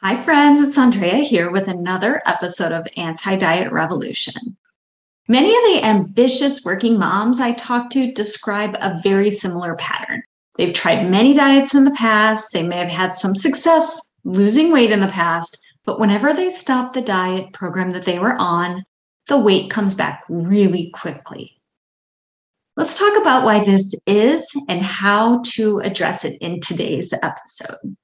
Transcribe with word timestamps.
Hi, 0.00 0.14
friends. 0.14 0.62
It's 0.62 0.78
Andrea 0.78 1.16
here 1.16 1.50
with 1.50 1.66
another 1.66 2.22
episode 2.24 2.70
of 2.70 2.86
Anti 2.96 3.34
Diet 3.34 3.72
Revolution. 3.72 4.56
Many 5.26 5.48
of 5.48 5.64
the 5.64 5.84
ambitious 5.84 6.64
working 6.64 6.96
moms 6.96 7.40
I 7.40 7.50
talk 7.54 7.90
to 7.90 8.12
describe 8.12 8.76
a 8.80 9.00
very 9.02 9.28
similar 9.28 9.74
pattern. 9.74 10.22
They've 10.54 10.72
tried 10.72 11.10
many 11.10 11.34
diets 11.34 11.74
in 11.74 11.82
the 11.82 11.90
past, 11.90 12.52
they 12.52 12.62
may 12.62 12.76
have 12.76 12.88
had 12.88 13.12
some 13.12 13.34
success 13.34 14.00
losing 14.22 14.70
weight 14.70 14.92
in 14.92 15.00
the 15.00 15.08
past, 15.08 15.58
but 15.84 15.98
whenever 15.98 16.32
they 16.32 16.50
stop 16.50 16.92
the 16.92 17.02
diet 17.02 17.52
program 17.52 17.90
that 17.90 18.04
they 18.04 18.20
were 18.20 18.36
on, 18.38 18.84
the 19.26 19.36
weight 19.36 19.68
comes 19.68 19.96
back 19.96 20.22
really 20.28 20.90
quickly. 20.90 21.56
Let's 22.76 22.96
talk 22.96 23.20
about 23.20 23.44
why 23.44 23.64
this 23.64 23.96
is 24.06 24.48
and 24.68 24.80
how 24.80 25.42
to 25.54 25.80
address 25.80 26.24
it 26.24 26.40
in 26.40 26.60
today's 26.60 27.12
episode. 27.20 27.96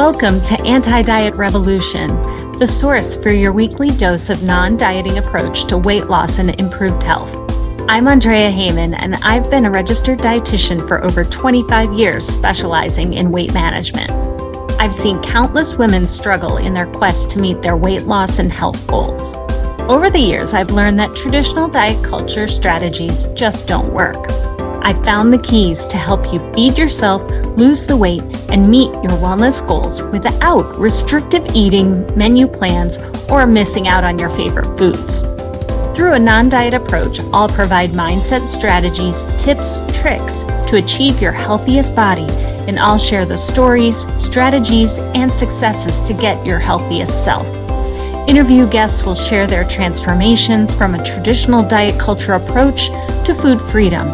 Welcome 0.00 0.40
to 0.44 0.58
Anti 0.62 1.02
Diet 1.02 1.34
Revolution, 1.34 2.08
the 2.52 2.66
source 2.66 3.22
for 3.22 3.30
your 3.30 3.52
weekly 3.52 3.90
dose 3.90 4.30
of 4.30 4.42
non 4.42 4.78
dieting 4.78 5.18
approach 5.18 5.66
to 5.66 5.76
weight 5.76 6.06
loss 6.06 6.38
and 6.38 6.58
improved 6.58 7.02
health. 7.02 7.36
I'm 7.86 8.08
Andrea 8.08 8.50
Heyman, 8.50 8.96
and 8.98 9.16
I've 9.16 9.50
been 9.50 9.66
a 9.66 9.70
registered 9.70 10.18
dietitian 10.18 10.88
for 10.88 11.04
over 11.04 11.22
25 11.22 11.92
years, 11.92 12.26
specializing 12.26 13.12
in 13.12 13.30
weight 13.30 13.52
management. 13.52 14.10
I've 14.80 14.94
seen 14.94 15.20
countless 15.20 15.76
women 15.76 16.06
struggle 16.06 16.56
in 16.56 16.72
their 16.72 16.90
quest 16.90 17.28
to 17.32 17.38
meet 17.38 17.60
their 17.60 17.76
weight 17.76 18.04
loss 18.04 18.38
and 18.38 18.50
health 18.50 18.86
goals. 18.86 19.34
Over 19.80 20.08
the 20.08 20.18
years, 20.18 20.54
I've 20.54 20.70
learned 20.70 20.98
that 20.98 21.14
traditional 21.14 21.68
diet 21.68 22.02
culture 22.02 22.46
strategies 22.46 23.26
just 23.34 23.68
don't 23.68 23.92
work. 23.92 24.30
I 24.82 24.94
found 24.94 25.32
the 25.32 25.38
keys 25.38 25.86
to 25.88 25.96
help 25.96 26.32
you 26.32 26.38
feed 26.52 26.78
yourself, 26.78 27.22
lose 27.58 27.86
the 27.86 27.96
weight, 27.96 28.22
and 28.48 28.68
meet 28.68 28.92
your 28.94 29.12
wellness 29.20 29.66
goals 29.66 30.02
without 30.02 30.78
restrictive 30.78 31.44
eating, 31.54 32.06
menu 32.16 32.46
plans, 32.46 32.98
or 33.30 33.46
missing 33.46 33.88
out 33.88 34.04
on 34.04 34.18
your 34.18 34.30
favorite 34.30 34.76
foods. 34.78 35.22
Through 35.94 36.14
a 36.14 36.18
non 36.18 36.48
diet 36.48 36.72
approach, 36.72 37.20
I'll 37.32 37.48
provide 37.48 37.90
mindset 37.90 38.46
strategies, 38.46 39.26
tips, 39.36 39.80
tricks 40.00 40.44
to 40.70 40.76
achieve 40.76 41.20
your 41.20 41.32
healthiest 41.32 41.94
body, 41.94 42.26
and 42.66 42.78
I'll 42.78 42.98
share 42.98 43.26
the 43.26 43.36
stories, 43.36 44.06
strategies, 44.20 44.98
and 45.14 45.30
successes 45.30 46.00
to 46.00 46.14
get 46.14 46.44
your 46.46 46.58
healthiest 46.58 47.22
self. 47.22 47.46
Interview 48.28 48.66
guests 48.68 49.04
will 49.04 49.14
share 49.14 49.46
their 49.46 49.64
transformations 49.64 50.74
from 50.74 50.94
a 50.94 51.04
traditional 51.04 51.62
diet 51.62 52.00
culture 52.00 52.32
approach 52.32 52.88
to 53.24 53.34
food 53.34 53.60
freedom 53.60 54.08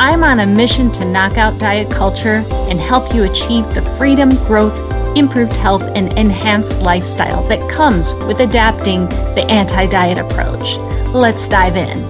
I'm 0.00 0.24
on 0.24 0.40
a 0.40 0.46
mission 0.46 0.90
to 0.92 1.04
knock 1.04 1.38
out 1.38 1.58
diet 1.58 1.90
culture 1.90 2.44
and 2.68 2.80
help 2.80 3.14
you 3.14 3.24
achieve 3.24 3.64
the 3.74 3.82
freedom, 3.98 4.30
growth, 4.46 4.78
improved 5.16 5.52
health, 5.52 5.82
and 5.94 6.12
enhanced 6.18 6.80
lifestyle 6.80 7.46
that 7.48 7.70
comes 7.70 8.14
with 8.26 8.40
adapting 8.40 9.08
the 9.34 9.46
anti 9.48 9.86
diet 9.86 10.18
approach. 10.18 10.76
Let's 11.14 11.48
dive 11.48 11.76
in. 11.76 12.08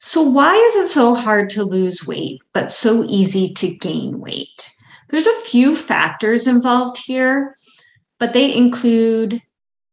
So, 0.00 0.22
why 0.22 0.56
is 0.56 0.76
it 0.76 0.88
so 0.88 1.14
hard 1.14 1.48
to 1.50 1.62
lose 1.62 2.06
weight, 2.06 2.40
but 2.52 2.72
so 2.72 3.04
easy 3.04 3.52
to 3.54 3.76
gain 3.76 4.18
weight? 4.20 4.70
There's 5.08 5.26
a 5.26 5.40
few 5.44 5.76
factors 5.76 6.46
involved 6.46 6.98
here, 7.04 7.54
but 8.18 8.32
they 8.32 8.54
include 8.54 9.40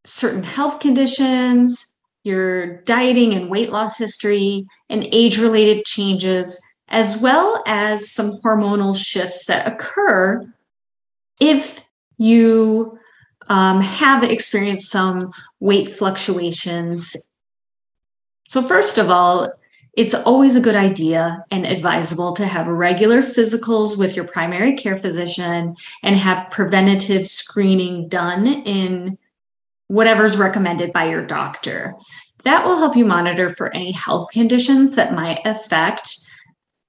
certain 0.05 0.44
health 0.44 0.80
conditions, 0.80 1.89
your 2.30 2.81
dieting 2.83 3.33
and 3.33 3.49
weight 3.49 3.72
loss 3.72 3.97
history, 3.97 4.66
and 4.89 5.08
age 5.11 5.38
related 5.38 5.83
changes, 5.85 6.61
as 6.88 7.17
well 7.17 7.61
as 7.67 8.09
some 8.09 8.38
hormonal 8.41 8.95
shifts 8.95 9.45
that 9.47 9.67
occur 9.67 10.47
if 11.41 11.85
you 12.17 12.97
um, 13.50 13.81
have 13.81 14.23
experienced 14.23 14.91
some 14.91 15.31
weight 15.59 15.89
fluctuations. 15.89 17.16
So, 18.47 18.62
first 18.62 18.97
of 18.97 19.09
all, 19.09 19.51
it's 19.94 20.13
always 20.13 20.56
a 20.56 20.62
good 20.62 20.75
idea 20.75 21.44
and 21.51 21.66
advisable 21.66 22.34
to 22.34 22.45
have 22.45 22.68
regular 22.68 23.19
physicals 23.19 23.97
with 23.97 24.16
your 24.16 24.25
primary 24.25 24.73
care 24.73 24.97
physician 24.97 25.75
and 26.03 26.16
have 26.16 26.50
preventative 26.51 27.28
screening 27.28 28.07
done 28.07 28.47
in 28.47 29.18
whatever's 29.89 30.38
recommended 30.38 30.94
by 30.94 31.09
your 31.09 31.25
doctor. 31.25 31.94
That 32.44 32.66
will 32.66 32.77
help 32.77 32.95
you 32.95 33.05
monitor 33.05 33.50
for 33.50 33.73
any 33.73 33.91
health 33.91 34.29
conditions 34.31 34.95
that 34.95 35.13
might 35.13 35.41
affect 35.45 36.16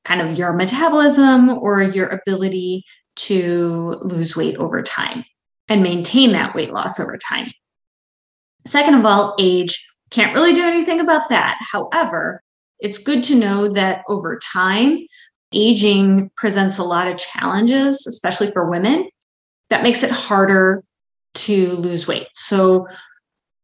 kind 0.04 0.20
of 0.20 0.38
your 0.38 0.52
metabolism 0.52 1.48
or 1.48 1.82
your 1.82 2.06
ability 2.06 2.84
to 3.16 3.98
lose 4.02 4.36
weight 4.36 4.56
over 4.56 4.82
time 4.82 5.24
and 5.68 5.82
maintain 5.82 6.32
that 6.32 6.54
weight 6.54 6.72
loss 6.72 7.00
over 7.00 7.18
time. 7.18 7.46
Second 8.66 8.94
of 8.94 9.06
all, 9.06 9.34
age 9.38 9.84
can't 10.10 10.34
really 10.34 10.52
do 10.52 10.64
anything 10.64 11.00
about 11.00 11.28
that. 11.30 11.58
However, 11.72 12.42
it's 12.80 12.98
good 12.98 13.22
to 13.24 13.34
know 13.34 13.68
that 13.68 14.02
over 14.08 14.38
time, 14.38 14.98
aging 15.52 16.30
presents 16.36 16.78
a 16.78 16.84
lot 16.84 17.08
of 17.08 17.16
challenges, 17.16 18.06
especially 18.06 18.50
for 18.50 18.70
women. 18.70 19.08
That 19.70 19.82
makes 19.82 20.02
it 20.02 20.10
harder 20.10 20.84
to 21.34 21.76
lose 21.76 22.06
weight. 22.06 22.28
So, 22.32 22.86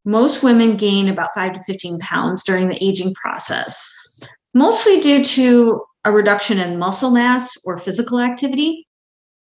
most 0.05 0.43
women 0.43 0.77
gain 0.77 1.09
about 1.09 1.35
5 1.35 1.55
to 1.55 1.61
15 1.61 1.99
pounds 1.99 2.45
during 2.45 2.69
the 2.69 2.83
aging 2.83 3.13
process, 3.15 3.91
mostly 4.55 5.01
due 5.01 5.25
to 5.25 5.83
a 6.05 6.13
reduction 6.13 6.59
in 6.59 6.79
muscle 6.79 7.11
mass 7.11 7.57
or 7.65 7.77
physical 7.77 8.21
activity. 8.21 8.87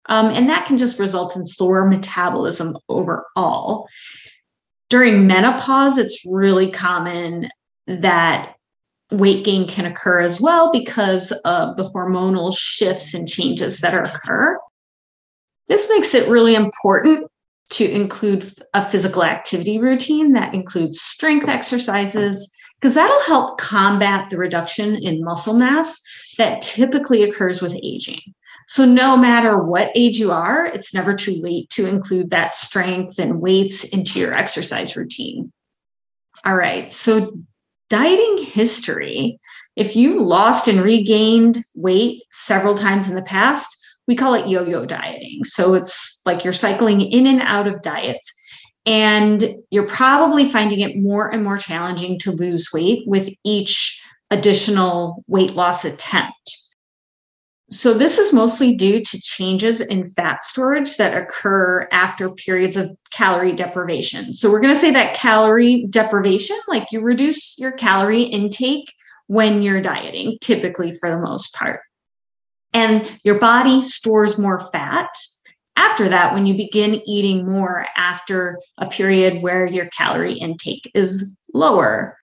Um, 0.07 0.27
and 0.27 0.49
that 0.49 0.67
can 0.67 0.77
just 0.77 0.99
result 0.99 1.35
in 1.35 1.47
slower 1.47 1.87
metabolism 1.87 2.77
overall. 2.89 3.87
During 4.89 5.25
menopause, 5.25 5.97
it's 5.97 6.23
really 6.25 6.69
common 6.69 7.49
that 7.87 8.55
weight 9.09 9.43
gain 9.43 9.67
can 9.67 9.85
occur 9.85 10.19
as 10.19 10.39
well 10.39 10.71
because 10.71 11.31
of 11.45 11.75
the 11.75 11.89
hormonal 11.89 12.55
shifts 12.55 13.13
and 13.13 13.27
changes 13.27 13.79
that 13.79 13.95
occur. 13.95 14.59
This 15.67 15.89
makes 15.89 16.13
it 16.13 16.29
really 16.29 16.53
important 16.55 17.30
to 17.71 17.89
include 17.89 18.45
a 18.73 18.83
physical 18.83 19.23
activity 19.23 19.79
routine 19.79 20.33
that 20.33 20.53
includes 20.53 21.01
strength 21.01 21.47
exercises, 21.47 22.51
because 22.79 22.95
that'll 22.95 23.21
help 23.21 23.59
combat 23.59 24.29
the 24.29 24.37
reduction 24.37 24.95
in 24.95 25.23
muscle 25.23 25.57
mass 25.57 26.01
that 26.37 26.61
typically 26.61 27.23
occurs 27.23 27.61
with 27.61 27.77
aging. 27.83 28.21
So, 28.67 28.85
no 28.85 29.17
matter 29.17 29.57
what 29.57 29.91
age 29.95 30.17
you 30.17 30.31
are, 30.31 30.65
it's 30.65 30.93
never 30.93 31.13
too 31.13 31.35
late 31.41 31.69
to 31.71 31.87
include 31.87 32.29
that 32.29 32.55
strength 32.55 33.19
and 33.19 33.41
weights 33.41 33.83
into 33.83 34.19
your 34.19 34.33
exercise 34.33 34.95
routine. 34.95 35.51
All 36.45 36.55
right, 36.55 36.91
so 36.91 37.33
dieting 37.89 38.45
history. 38.45 39.39
If 39.75 39.95
you've 39.95 40.21
lost 40.21 40.67
and 40.67 40.81
regained 40.81 41.59
weight 41.75 42.23
several 42.31 42.75
times 42.75 43.09
in 43.09 43.15
the 43.15 43.21
past, 43.21 43.77
we 44.11 44.15
call 44.17 44.33
it 44.33 44.49
yo-yo 44.49 44.85
dieting. 44.85 45.41
So 45.45 45.73
it's 45.73 46.21
like 46.25 46.43
you're 46.43 46.51
cycling 46.51 47.01
in 47.01 47.27
and 47.27 47.41
out 47.43 47.65
of 47.65 47.81
diets 47.81 48.29
and 48.85 49.55
you're 49.69 49.87
probably 49.87 50.49
finding 50.49 50.81
it 50.81 50.97
more 50.97 51.33
and 51.33 51.45
more 51.45 51.57
challenging 51.57 52.19
to 52.19 52.31
lose 52.31 52.73
weight 52.73 53.07
with 53.07 53.29
each 53.45 54.03
additional 54.29 55.23
weight 55.27 55.55
loss 55.55 55.85
attempt. 55.85 56.57
So, 57.69 57.93
this 57.93 58.17
is 58.17 58.33
mostly 58.33 58.75
due 58.75 59.01
to 59.01 59.21
changes 59.21 59.79
in 59.79 60.05
fat 60.05 60.43
storage 60.43 60.97
that 60.97 61.15
occur 61.15 61.87
after 61.93 62.29
periods 62.31 62.75
of 62.75 62.91
calorie 63.13 63.53
deprivation. 63.53 64.33
So, 64.33 64.51
we're 64.51 64.59
going 64.59 64.73
to 64.73 64.79
say 64.79 64.91
that 64.91 65.15
calorie 65.15 65.85
deprivation, 65.89 66.57
like 66.67 66.87
you 66.91 66.99
reduce 66.99 67.57
your 67.57 67.71
calorie 67.71 68.23
intake 68.23 68.91
when 69.27 69.61
you're 69.61 69.79
dieting, 69.79 70.37
typically 70.41 70.91
for 70.91 71.09
the 71.09 71.19
most 71.19 71.53
part 71.53 71.79
and 72.73 73.19
your 73.23 73.39
body 73.39 73.81
stores 73.81 74.39
more 74.39 74.59
fat 74.59 75.09
after 75.75 76.09
that 76.09 76.33
when 76.33 76.45
you 76.45 76.55
begin 76.55 77.01
eating 77.07 77.45
more 77.45 77.85
after 77.97 78.59
a 78.77 78.87
period 78.87 79.41
where 79.41 79.65
your 79.65 79.85
calorie 79.87 80.33
intake 80.33 80.89
is 80.93 81.35
lower. 81.53 82.17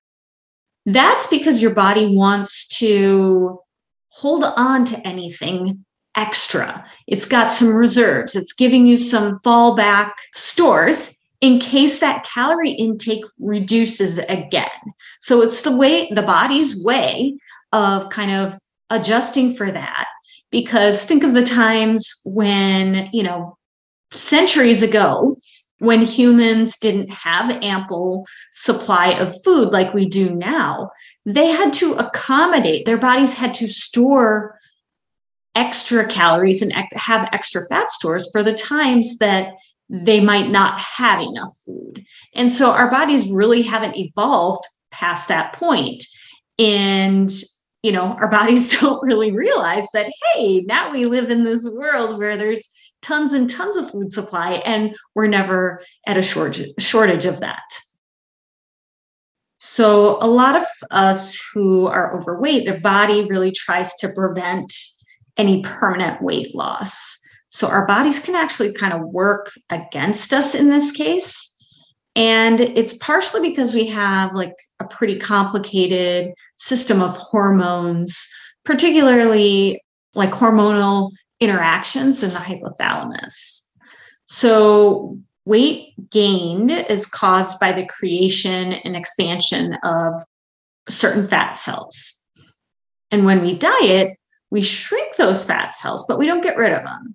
That's 0.86 1.26
because 1.26 1.60
your 1.60 1.74
body 1.74 2.06
wants 2.06 2.68
to 2.78 3.60
hold 4.08 4.44
on 4.44 4.84
to 4.86 5.06
anything 5.06 5.84
extra. 6.16 6.84
It's 7.06 7.26
got 7.26 7.52
some 7.52 7.74
reserves, 7.74 8.34
it's 8.34 8.52
giving 8.52 8.86
you 8.86 8.96
some 8.96 9.38
fallback 9.40 10.12
stores 10.34 11.14
in 11.40 11.60
case 11.60 12.00
that 12.00 12.24
calorie 12.24 12.72
intake 12.72 13.24
reduces 13.38 14.18
again. 14.18 14.68
So 15.20 15.42
it's 15.42 15.62
the 15.62 15.76
way 15.76 16.10
the 16.10 16.22
body's 16.22 16.82
way 16.82 17.38
of 17.72 18.08
kind 18.08 18.32
of 18.32 18.58
adjusting 18.90 19.54
for 19.54 19.70
that 19.70 20.06
because 20.50 21.04
think 21.04 21.24
of 21.24 21.34
the 21.34 21.44
times 21.44 22.20
when, 22.24 23.08
you 23.12 23.22
know, 23.22 23.56
centuries 24.10 24.82
ago, 24.82 25.36
when 25.78 26.02
humans 26.02 26.78
didn't 26.78 27.10
have 27.10 27.62
ample 27.62 28.26
supply 28.52 29.08
of 29.10 29.42
food 29.42 29.70
like 29.70 29.94
we 29.94 30.08
do 30.08 30.34
now, 30.34 30.90
they 31.24 31.48
had 31.48 31.72
to 31.74 31.92
accommodate, 31.94 32.84
their 32.84 32.98
bodies 32.98 33.34
had 33.34 33.54
to 33.54 33.68
store 33.68 34.58
extra 35.54 36.06
calories 36.06 36.62
and 36.62 36.72
have 36.92 37.28
extra 37.32 37.62
fat 37.68 37.90
stores 37.90 38.30
for 38.30 38.42
the 38.42 38.52
times 38.52 39.18
that 39.18 39.54
they 39.88 40.20
might 40.20 40.50
not 40.50 40.78
have 40.78 41.20
enough 41.20 41.52
food. 41.64 42.04
And 42.34 42.52
so 42.52 42.70
our 42.70 42.90
bodies 42.90 43.30
really 43.30 43.62
haven't 43.62 43.96
evolved 43.96 44.64
past 44.90 45.28
that 45.28 45.54
point. 45.54 46.04
And 46.58 47.30
you 47.82 47.92
know, 47.92 48.14
our 48.14 48.28
bodies 48.28 48.68
don't 48.80 49.02
really 49.02 49.32
realize 49.32 49.88
that, 49.92 50.10
hey, 50.34 50.60
now 50.62 50.90
we 50.92 51.06
live 51.06 51.30
in 51.30 51.44
this 51.44 51.68
world 51.68 52.18
where 52.18 52.36
there's 52.36 52.72
tons 53.02 53.32
and 53.32 53.48
tons 53.48 53.76
of 53.76 53.90
food 53.90 54.12
supply 54.12 54.54
and 54.64 54.94
we're 55.14 55.28
never 55.28 55.80
at 56.06 56.18
a 56.18 56.22
shortage, 56.22 56.72
shortage 56.78 57.24
of 57.24 57.40
that. 57.40 57.62
So, 59.60 60.18
a 60.20 60.28
lot 60.28 60.54
of 60.54 60.62
us 60.92 61.40
who 61.52 61.88
are 61.88 62.14
overweight, 62.14 62.64
their 62.64 62.78
body 62.78 63.24
really 63.24 63.50
tries 63.50 63.92
to 63.96 64.08
prevent 64.14 64.72
any 65.36 65.62
permanent 65.62 66.22
weight 66.22 66.54
loss. 66.54 67.18
So, 67.48 67.66
our 67.66 67.84
bodies 67.84 68.20
can 68.20 68.36
actually 68.36 68.72
kind 68.72 68.92
of 68.92 69.00
work 69.08 69.50
against 69.68 70.32
us 70.32 70.54
in 70.54 70.70
this 70.70 70.92
case. 70.92 71.52
And 72.18 72.58
it's 72.58 72.94
partially 72.94 73.48
because 73.48 73.72
we 73.72 73.86
have 73.86 74.34
like 74.34 74.56
a 74.80 74.84
pretty 74.84 75.20
complicated 75.20 76.34
system 76.56 77.00
of 77.00 77.16
hormones, 77.16 78.28
particularly 78.64 79.80
like 80.16 80.32
hormonal 80.32 81.12
interactions 81.38 82.24
in 82.24 82.30
the 82.30 82.40
hypothalamus. 82.40 83.62
So, 84.24 85.16
weight 85.44 85.94
gained 86.10 86.72
is 86.72 87.06
caused 87.06 87.60
by 87.60 87.70
the 87.70 87.86
creation 87.86 88.72
and 88.72 88.96
expansion 88.96 89.78
of 89.84 90.14
certain 90.88 91.24
fat 91.24 91.56
cells. 91.56 92.20
And 93.12 93.24
when 93.24 93.42
we 93.42 93.54
diet, 93.54 94.18
we 94.50 94.62
shrink 94.62 95.14
those 95.14 95.44
fat 95.44 95.76
cells, 95.76 96.04
but 96.08 96.18
we 96.18 96.26
don't 96.26 96.42
get 96.42 96.56
rid 96.56 96.72
of 96.72 96.82
them. 96.82 97.14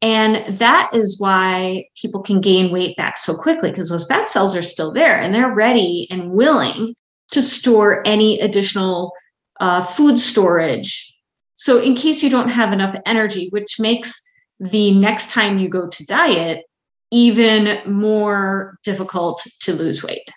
And 0.00 0.44
that 0.58 0.90
is 0.94 1.18
why 1.18 1.86
people 2.00 2.22
can 2.22 2.40
gain 2.40 2.70
weight 2.70 2.96
back 2.96 3.16
so 3.16 3.34
quickly 3.34 3.70
because 3.70 3.88
those 3.88 4.06
fat 4.06 4.28
cells 4.28 4.54
are 4.54 4.62
still 4.62 4.92
there 4.92 5.18
and 5.18 5.34
they're 5.34 5.52
ready 5.52 6.06
and 6.10 6.30
willing 6.30 6.94
to 7.32 7.42
store 7.42 8.06
any 8.06 8.38
additional 8.40 9.12
uh, 9.60 9.82
food 9.82 10.20
storage. 10.20 11.14
So, 11.56 11.80
in 11.80 11.96
case 11.96 12.22
you 12.22 12.30
don't 12.30 12.50
have 12.50 12.72
enough 12.72 12.94
energy, 13.04 13.48
which 13.50 13.80
makes 13.80 14.22
the 14.60 14.92
next 14.92 15.30
time 15.30 15.58
you 15.58 15.68
go 15.68 15.88
to 15.88 16.06
diet 16.06 16.64
even 17.10 17.80
more 17.90 18.78
difficult 18.84 19.44
to 19.60 19.72
lose 19.72 20.02
weight. 20.02 20.30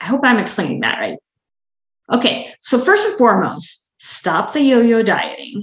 I 0.00 0.06
hope 0.06 0.20
I'm 0.22 0.38
explaining 0.38 0.80
that 0.80 0.98
right. 0.98 1.18
Okay, 2.12 2.52
so 2.60 2.78
first 2.78 3.08
and 3.08 3.18
foremost, 3.18 3.92
stop 3.98 4.52
the 4.52 4.62
yo 4.62 4.80
yo 4.80 5.02
dieting 5.02 5.62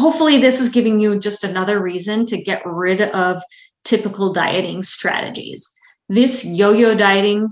hopefully 0.00 0.38
this 0.38 0.60
is 0.60 0.68
giving 0.68 1.00
you 1.00 1.18
just 1.18 1.44
another 1.44 1.80
reason 1.80 2.26
to 2.26 2.42
get 2.42 2.62
rid 2.64 3.02
of 3.02 3.42
typical 3.84 4.32
dieting 4.32 4.82
strategies. 4.82 5.70
This 6.08 6.44
yo-yo 6.44 6.94
dieting 6.94 7.50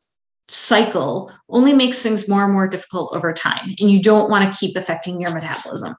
cycle 0.48 1.32
only 1.48 1.72
makes 1.72 2.00
things 2.00 2.28
more 2.28 2.44
and 2.44 2.52
more 2.52 2.68
difficult 2.68 3.14
over 3.14 3.32
time, 3.32 3.74
and 3.78 3.90
you 3.90 4.02
don't 4.02 4.30
want 4.30 4.52
to 4.52 4.58
keep 4.58 4.76
affecting 4.76 5.20
your 5.20 5.32
metabolism. 5.32 5.94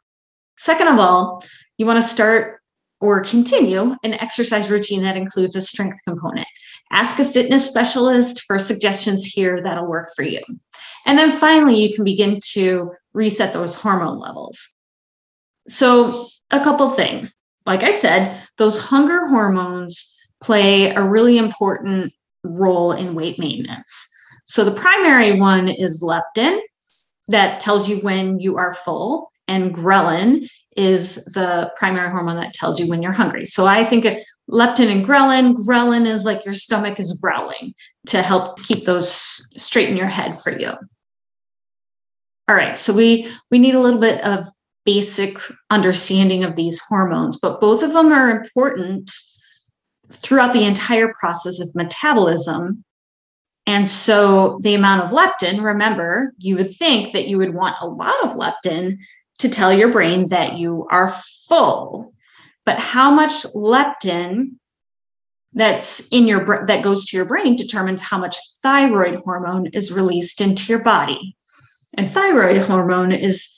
Second 0.58 0.88
of 0.88 1.00
all, 1.00 1.44
you 1.78 1.86
want 1.86 2.02
to 2.02 2.08
start 2.08 2.60
or 3.02 3.22
continue 3.24 3.96
an 4.04 4.14
exercise 4.16 4.70
routine 4.70 5.04
that 5.04 5.16
includes 5.16 5.56
a 5.56 5.62
strength 5.62 5.98
component. 6.06 6.48
Ask 6.92 7.20
a 7.20 7.26
fitness 7.26 7.66
specialist 7.66 8.42
for 8.42 8.58
suggestions 8.58 9.26
here 9.26 9.62
that'll 9.62 9.88
work 9.88 10.10
for 10.16 10.24
you. 10.24 10.42
And 11.06 11.18
then 11.18 11.32
finally, 11.32 11.82
you 11.82 11.94
can 11.94 12.04
begin 12.04 12.40
to 12.52 12.92
reset 13.14 13.54
those 13.54 13.76
hormone 13.76 14.20
levels. 14.20 14.74
So, 15.68 16.28
a 16.52 16.60
couple 16.60 16.90
things. 16.90 17.36
Like 17.66 17.84
I 17.84 17.92
said, 17.92 18.42
those 18.58 18.80
hunger 18.80 19.28
hormones 19.28 20.16
play 20.42 20.90
a 20.90 21.04
really 21.04 21.38
important 21.38 22.14
role 22.44 22.92
in 22.92 23.16
weight 23.16 23.38
maintenance. 23.40 24.10
So, 24.46 24.64
the 24.64 24.72
primary 24.72 25.40
one 25.40 25.70
is 25.70 26.02
leptin, 26.02 26.60
that 27.28 27.60
tells 27.60 27.88
you 27.88 28.00
when 28.00 28.40
you 28.40 28.58
are 28.58 28.74
full, 28.74 29.30
and 29.48 29.74
ghrelin 29.74 30.50
is 30.76 31.16
the 31.26 31.72
primary 31.78 32.10
hormone 32.10 32.38
that 32.38 32.54
tells 32.54 32.80
you 32.80 32.90
when 32.90 33.04
you're 33.04 33.12
hungry. 33.12 33.46
So, 33.46 33.68
I 33.68 33.86
think 33.86 34.06
leptin 34.50 34.92
and 34.92 35.06
ghrelin, 35.06 35.56
ghrelin 35.56 36.08
is 36.08 36.26
like 36.26 36.46
your 36.46 36.56
stomach 36.56 37.00
is 37.00 37.20
growling 37.22 37.76
to 38.08 38.22
help 38.22 38.64
keep 38.64 38.86
those 38.86 39.12
straight 39.62 39.90
in 39.90 39.98
your 39.98 40.08
head 40.08 40.40
for 40.40 40.58
you. 40.58 40.72
All 42.48 42.56
right, 42.56 42.80
so 42.80 42.94
we 42.94 43.30
we 43.52 43.60
need 43.60 43.76
a 43.76 43.80
little 43.80 44.00
bit 44.00 44.24
of 44.26 44.48
basic 44.86 45.38
understanding 45.70 46.44
of 46.44 46.56
these 46.56 46.82
hormones, 46.88 47.38
but 47.38 47.62
both 47.62 47.84
of 47.84 47.94
them 47.94 48.12
are 48.12 48.30
important 48.30 49.12
throughout 50.12 50.54
the 50.54 50.66
entire 50.66 51.14
process 51.20 51.60
of 51.60 51.76
metabolism. 51.76 52.84
And 53.66 53.88
so 53.88 54.60
the 54.64 54.74
amount 54.74 55.04
of 55.04 55.12
leptin, 55.12 55.64
remember, 55.64 56.34
you 56.40 56.56
would 56.56 56.76
think 56.76 57.14
that 57.14 57.28
you 57.28 57.38
would 57.38 57.54
want 57.54 57.76
a 57.82 57.88
lot 57.88 58.24
of 58.24 58.32
leptin 58.32 58.98
to 59.40 59.50
tell 59.50 59.72
your 59.72 59.92
brain 59.92 60.28
that 60.30 60.58
you 60.58 60.88
are 60.90 61.14
full. 61.48 62.14
But 62.66 62.80
how 62.80 63.12
much 63.12 63.44
leptin 63.56 64.56
that's 65.54 66.08
in 66.10 66.28
your 66.28 66.66
that 66.66 66.84
goes 66.84 67.06
to 67.06 67.18
your 67.18 67.26
brain 67.26 67.56
determines 67.56 68.02
how 68.02 68.18
much 68.18 68.38
thyroid 68.62 69.16
hormone 69.16 69.68
is 69.68 69.92
released 69.92 70.42
into 70.42 70.72
your 70.72 70.84
body. 70.84 71.36
And 71.96 72.10
thyroid 72.10 72.58
hormone 72.58 73.12
is 73.12 73.56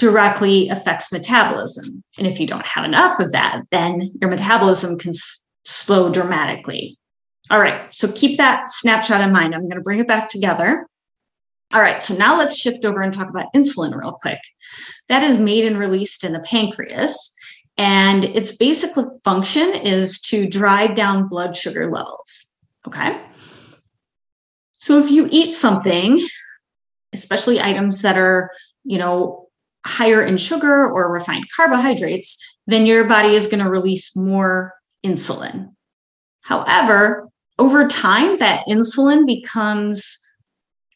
directly 0.00 0.66
affects 0.70 1.12
metabolism. 1.12 2.02
And 2.16 2.26
if 2.26 2.40
you 2.40 2.46
don't 2.46 2.66
have 2.66 2.86
enough 2.86 3.20
of 3.20 3.32
that, 3.32 3.60
then 3.70 4.10
your 4.18 4.30
metabolism 4.30 4.98
can 4.98 5.10
s- 5.10 5.46
slow 5.66 6.10
dramatically. 6.10 6.96
All 7.50 7.60
right, 7.60 7.92
so 7.92 8.10
keep 8.10 8.38
that 8.38 8.70
snapshot 8.70 9.20
in 9.20 9.30
mind. 9.30 9.54
I'm 9.54 9.68
going 9.68 9.76
to 9.76 9.82
bring 9.82 10.00
it 10.00 10.08
back 10.08 10.30
together. 10.30 10.86
All 11.74 11.82
right, 11.82 12.02
so 12.02 12.14
now 12.16 12.38
let's 12.38 12.58
shift 12.58 12.86
over 12.86 13.02
and 13.02 13.12
talk 13.12 13.28
about 13.28 13.52
insulin 13.54 13.94
real 13.94 14.16
quick. 14.22 14.38
That 15.08 15.22
is 15.22 15.38
made 15.38 15.66
and 15.66 15.76
released 15.76 16.24
in 16.24 16.32
the 16.32 16.40
pancreas, 16.40 17.34
and 17.76 18.24
its 18.24 18.56
basic 18.56 18.92
function 19.22 19.74
is 19.74 20.18
to 20.22 20.48
drive 20.48 20.94
down 20.94 21.28
blood 21.28 21.54
sugar 21.54 21.90
levels. 21.90 22.54
Okay. 22.88 23.20
So 24.78 24.98
if 24.98 25.10
you 25.10 25.28
eat 25.30 25.52
something, 25.52 26.18
especially 27.12 27.60
items 27.60 28.00
that 28.00 28.16
are, 28.16 28.50
you 28.84 28.96
know, 28.96 29.49
higher 29.84 30.22
in 30.22 30.36
sugar 30.36 30.88
or 30.90 31.12
refined 31.12 31.46
carbohydrates, 31.54 32.38
then 32.66 32.86
your 32.86 33.04
body 33.04 33.34
is 33.34 33.48
going 33.48 33.62
to 33.64 33.70
release 33.70 34.14
more 34.14 34.74
insulin. 35.04 35.68
However, 36.42 37.28
over 37.58 37.86
time, 37.86 38.38
that 38.38 38.64
insulin 38.66 39.26
becomes 39.26 40.18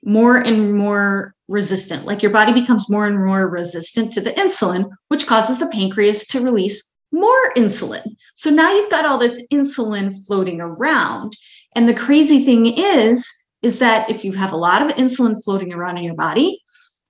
more 0.03 0.37
and 0.37 0.75
more 0.75 1.35
resistant. 1.49 2.05
Like 2.05 2.23
your 2.23 2.33
body 2.33 2.53
becomes 2.53 2.91
more 2.91 3.07
and 3.07 3.25
more 3.25 3.49
resistant 3.49 4.12
to 4.14 4.21
the 4.21 4.33
insulin, 4.33 4.91
which 5.09 5.26
causes 5.26 5.59
the 5.59 5.67
pancreas 5.67 6.26
to 6.29 6.41
release 6.41 6.95
more 7.12 7.53
insulin. 7.57 8.17
So 8.35 8.50
now 8.50 8.73
you've 8.73 8.91
got 8.91 9.07
all 9.07 9.19
this 9.19 9.47
insulin 9.53 10.14
floating 10.26 10.61
around. 10.61 11.37
And 11.76 11.87
the 11.87 11.95
crazy 11.95 12.45
thing 12.45 12.67
is, 12.67 13.31
is 13.62 13.79
that 13.79 14.11
if 14.11 14.25
you 14.25 14.33
have 14.33 14.53
a 14.53 14.57
lot 14.57 14.83
of 14.83 14.97
insulin 14.97 15.43
floating 15.43 15.73
around 15.73 15.97
in 15.99 16.05
your 16.05 16.14
body, 16.14 16.61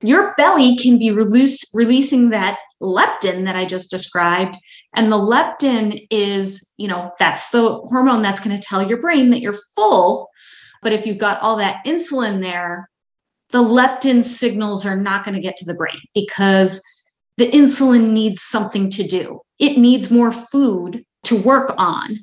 your 0.06 0.34
belly 0.36 0.76
can 0.76 0.98
be 0.98 1.10
release, 1.10 1.64
releasing 1.72 2.30
that 2.30 2.58
leptin 2.82 3.44
that 3.44 3.56
I 3.56 3.64
just 3.64 3.90
described. 3.90 4.56
And 4.94 5.10
the 5.10 5.18
leptin 5.18 6.06
is, 6.10 6.70
you 6.76 6.88
know, 6.88 7.10
that's 7.18 7.50
the 7.50 7.78
hormone 7.84 8.22
that's 8.22 8.40
going 8.40 8.56
to 8.56 8.62
tell 8.62 8.86
your 8.86 9.00
brain 9.00 9.30
that 9.30 9.40
you're 9.40 9.56
full. 9.74 10.28
But 10.82 10.92
if 10.92 11.06
you've 11.06 11.18
got 11.18 11.40
all 11.40 11.56
that 11.56 11.84
insulin 11.86 12.40
there, 12.42 12.90
the 13.50 13.62
leptin 13.62 14.22
signals 14.22 14.84
are 14.84 14.96
not 14.96 15.24
going 15.24 15.34
to 15.34 15.40
get 15.40 15.56
to 15.58 15.64
the 15.64 15.74
brain 15.74 16.00
because 16.14 16.82
the 17.36 17.50
insulin 17.50 18.10
needs 18.10 18.42
something 18.42 18.90
to 18.90 19.06
do. 19.06 19.40
It 19.58 19.78
needs 19.78 20.10
more 20.10 20.32
food 20.32 21.04
to 21.24 21.40
work 21.40 21.72
on. 21.78 22.18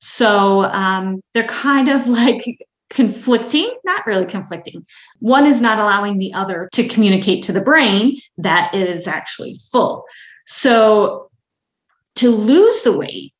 So 0.00 0.64
um, 0.64 1.20
they're 1.32 1.44
kind 1.44 1.88
of 1.88 2.06
like 2.08 2.44
conflicting, 2.90 3.70
not 3.84 4.06
really 4.06 4.26
conflicting. 4.26 4.84
One 5.18 5.46
is 5.46 5.60
not 5.60 5.78
allowing 5.78 6.18
the 6.18 6.32
other 6.34 6.68
to 6.72 6.88
communicate 6.88 7.42
to 7.44 7.52
the 7.52 7.62
brain 7.62 8.20
that 8.38 8.74
it 8.74 8.88
is 8.88 9.06
actually 9.06 9.56
full. 9.72 10.04
So 10.46 11.30
to 12.16 12.30
lose 12.30 12.82
the 12.82 12.96
weight, 12.96 13.32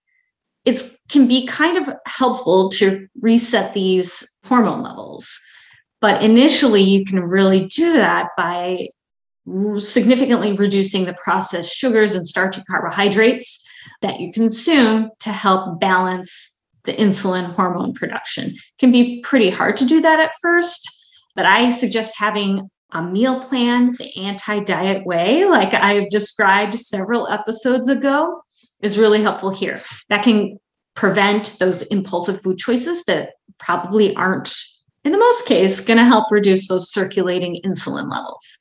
it 0.64 0.82
can 1.08 1.28
be 1.28 1.46
kind 1.46 1.76
of 1.76 1.94
helpful 2.06 2.70
to 2.70 3.06
reset 3.20 3.74
these 3.74 4.28
hormone 4.46 4.82
levels. 4.82 5.38
But 6.00 6.22
initially, 6.22 6.82
you 6.82 7.04
can 7.04 7.20
really 7.20 7.66
do 7.66 7.94
that 7.94 8.30
by 8.36 8.88
significantly 9.78 10.52
reducing 10.52 11.04
the 11.04 11.14
processed 11.22 11.74
sugars 11.74 12.14
and 12.14 12.26
starchy 12.26 12.62
carbohydrates 12.64 13.66
that 14.00 14.20
you 14.20 14.32
consume 14.32 15.10
to 15.20 15.30
help 15.30 15.78
balance 15.80 16.53
the 16.84 16.92
insulin 16.94 17.54
hormone 17.54 17.92
production. 17.94 18.50
It 18.50 18.78
can 18.78 18.92
be 18.92 19.20
pretty 19.22 19.50
hard 19.50 19.76
to 19.78 19.86
do 19.86 20.00
that 20.00 20.20
at 20.20 20.32
first, 20.40 20.88
but 21.34 21.46
I 21.46 21.70
suggest 21.70 22.18
having 22.18 22.70
a 22.92 23.02
meal 23.02 23.40
plan 23.40 23.92
the 23.98 24.16
anti 24.16 24.60
diet 24.60 25.04
way, 25.04 25.44
like 25.44 25.74
I've 25.74 26.08
described 26.10 26.74
several 26.74 27.28
episodes 27.28 27.88
ago, 27.88 28.40
is 28.82 28.98
really 28.98 29.22
helpful 29.22 29.50
here. 29.50 29.80
That 30.10 30.22
can 30.22 30.58
prevent 30.94 31.56
those 31.58 31.82
impulsive 31.82 32.40
food 32.40 32.58
choices 32.58 33.04
that 33.04 33.30
probably 33.58 34.14
aren't, 34.14 34.54
in 35.02 35.10
the 35.10 35.18
most 35.18 35.46
case, 35.46 35.80
going 35.80 35.98
to 35.98 36.04
help 36.04 36.30
reduce 36.30 36.68
those 36.68 36.90
circulating 36.90 37.60
insulin 37.64 38.10
levels. 38.10 38.58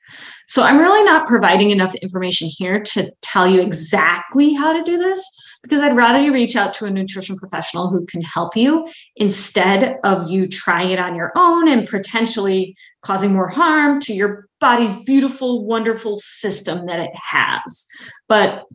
So 0.47 0.63
I'm 0.63 0.79
really 0.79 1.03
not 1.05 1.27
providing 1.27 1.69
enough 1.69 1.93
information 1.95 2.49
here 2.51 2.81
to 2.81 3.11
tell 3.21 3.47
you 3.47 3.61
exactly 3.61 4.53
how 4.53 4.73
to 4.73 4.83
do 4.83 4.97
this 4.97 5.29
because 5.63 5.81
I'd 5.81 5.95
rather 5.95 6.19
you 6.19 6.33
reach 6.33 6.55
out 6.55 6.73
to 6.75 6.85
a 6.85 6.91
nutrition 6.91 7.37
professional 7.37 7.89
who 7.89 8.05
can 8.05 8.21
help 8.21 8.55
you 8.55 8.87
instead 9.15 9.97
of 10.03 10.29
you 10.29 10.47
trying 10.47 10.91
it 10.91 10.99
on 10.99 11.15
your 11.15 11.31
own 11.35 11.69
and 11.69 11.87
potentially 11.87 12.75
causing 13.01 13.33
more 13.33 13.47
harm 13.47 13.99
to 14.01 14.13
your 14.13 14.47
body's 14.59 14.95
beautiful, 15.03 15.65
wonderful 15.65 16.17
system 16.17 16.85
that 16.85 16.99
it 16.99 17.11
has. 17.15 17.87
But 18.27 18.65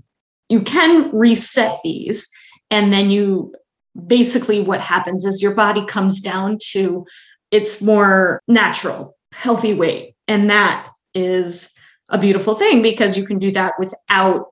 you 0.48 0.62
can 0.62 1.14
reset 1.14 1.78
these, 1.84 2.28
and 2.70 2.92
then 2.92 3.10
you 3.10 3.54
basically 4.06 4.60
what 4.60 4.80
happens 4.80 5.24
is 5.24 5.42
your 5.42 5.54
body 5.54 5.84
comes 5.86 6.20
down 6.20 6.56
to 6.70 7.06
its 7.50 7.82
more 7.82 8.42
natural, 8.48 9.16
healthy 9.32 9.74
weight. 9.74 10.14
And 10.26 10.48
that 10.48 10.88
is 11.14 11.74
a 12.08 12.18
beautiful 12.18 12.54
thing 12.54 12.80
because 12.80 13.18
you 13.18 13.26
can 13.26 13.38
do 13.38 13.50
that 13.52 13.74
without 13.78 14.46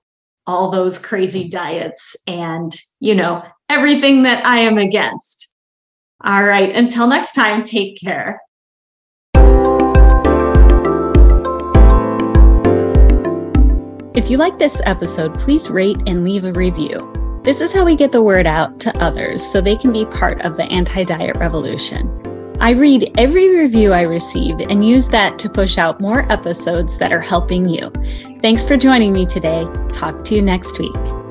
all 0.46 0.70
those 0.70 0.98
crazy 0.98 1.48
diets 1.48 2.16
and, 2.26 2.74
you 3.00 3.14
know, 3.14 3.42
everything 3.68 4.22
that 4.22 4.46
I 4.46 4.58
am 4.58 4.78
against. 4.78 5.54
All 6.24 6.44
right. 6.44 6.74
Until 6.74 7.06
next 7.06 7.32
time, 7.32 7.62
take 7.62 8.00
care. 8.00 8.40
If 14.14 14.30
you 14.30 14.38
like 14.38 14.58
this 14.58 14.80
episode, 14.86 15.38
please 15.38 15.68
rate 15.68 16.02
and 16.06 16.24
leave 16.24 16.44
a 16.44 16.52
review. 16.52 17.12
This 17.44 17.60
is 17.60 17.72
how 17.72 17.84
we 17.84 17.94
get 17.94 18.12
the 18.12 18.22
word 18.22 18.46
out 18.46 18.80
to 18.80 18.96
others 18.98 19.40
so 19.40 19.60
they 19.60 19.76
can 19.76 19.92
be 19.92 20.06
part 20.06 20.40
of 20.44 20.56
the 20.56 20.64
anti 20.64 21.04
diet 21.04 21.36
revolution. 21.36 22.08
I 22.60 22.70
read 22.70 23.12
every 23.18 23.54
review 23.54 23.92
I 23.92 24.02
receive 24.02 24.60
and 24.60 24.86
use 24.86 25.08
that 25.10 25.38
to 25.40 25.50
push 25.50 25.76
out 25.76 26.00
more 26.00 26.30
episodes 26.32 26.96
that 26.98 27.12
are 27.12 27.20
helping 27.20 27.68
you. 27.68 27.90
Thanks 28.40 28.64
for 28.64 28.76
joining 28.76 29.12
me 29.12 29.26
today. 29.26 29.66
Talk 29.90 30.24
to 30.24 30.34
you 30.34 30.42
next 30.42 30.78
week. 30.78 31.25